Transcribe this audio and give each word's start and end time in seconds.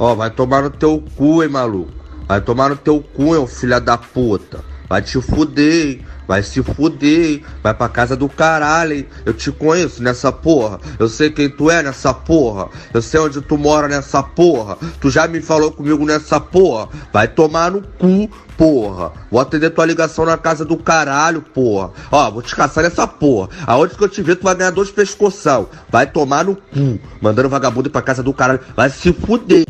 Ó, 0.00 0.14
vai 0.14 0.30
tomar 0.30 0.62
no 0.62 0.70
teu 0.70 1.04
cu, 1.14 1.42
hein, 1.42 1.50
maluco. 1.50 1.92
Vai 2.26 2.40
tomar 2.40 2.70
no 2.70 2.76
teu 2.76 3.02
cu, 3.02 3.36
hein, 3.36 3.46
filha 3.46 3.78
da 3.78 3.98
puta. 3.98 4.64
Vai 4.88 5.02
te 5.02 5.20
fuder, 5.20 5.86
hein? 5.86 6.04
Vai 6.26 6.42
se 6.42 6.62
fuder, 6.62 7.42
vai 7.62 7.74
pra 7.74 7.88
casa 7.88 8.16
do 8.16 8.28
caralho, 8.28 8.94
hein? 8.94 9.06
Eu 9.26 9.34
te 9.34 9.52
conheço 9.52 10.02
nessa 10.02 10.32
porra. 10.32 10.80
Eu 10.98 11.08
sei 11.08 11.30
quem 11.30 11.50
tu 11.50 11.70
é 11.70 11.82
nessa 11.82 12.14
porra. 12.14 12.68
Eu 12.94 13.02
sei 13.02 13.20
onde 13.20 13.42
tu 13.42 13.58
mora 13.58 13.88
nessa 13.88 14.22
porra. 14.22 14.78
Tu 15.00 15.10
já 15.10 15.28
me 15.28 15.40
falou 15.42 15.70
comigo 15.70 16.04
nessa 16.06 16.40
porra. 16.40 16.88
Vai 17.12 17.28
tomar 17.28 17.70
no 17.70 17.82
cu, 17.82 18.30
porra. 18.56 19.12
Vou 19.30 19.40
atender 19.40 19.70
tua 19.70 19.84
ligação 19.84 20.24
na 20.24 20.38
casa 20.38 20.64
do 20.64 20.76
caralho, 20.76 21.42
porra. 21.42 21.90
Ó, 22.10 22.30
vou 22.30 22.42
te 22.42 22.56
caçar 22.56 22.82
nessa 22.82 23.06
porra. 23.06 23.50
Aonde 23.66 23.94
que 23.96 24.02
eu 24.02 24.08
te 24.08 24.22
ver, 24.22 24.36
tu 24.36 24.44
vai 24.44 24.54
ganhar 24.54 24.70
dois 24.70 24.90
pescoção. 24.90 25.68
Vai 25.90 26.06
tomar 26.06 26.44
no 26.44 26.56
cu. 26.56 26.98
Mandando 27.20 27.48
vagabundo 27.48 27.88
ir 27.88 27.92
pra 27.92 28.02
casa 28.02 28.22
do 28.22 28.32
caralho. 28.32 28.60
Vai 28.74 28.88
se 28.88 29.12
fuder. 29.12 29.69